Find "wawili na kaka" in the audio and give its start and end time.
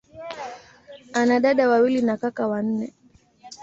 1.69-2.47